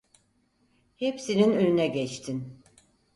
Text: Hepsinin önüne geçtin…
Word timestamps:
Hepsinin 0.95 1.51
önüne 1.53 1.87
geçtin… 1.87 2.59